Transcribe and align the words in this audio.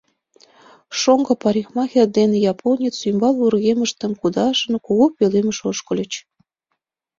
Шоҥго 0.99 1.33
парикмахер 1.43 2.07
ден 2.17 2.31
японец, 2.51 2.95
ӱмбал 3.09 3.33
вургемыштым 3.41 4.11
кудашын, 4.21 4.73
кугу 4.85 5.05
пӧлемыш 5.17 5.59
ошкыльыч. 5.69 6.13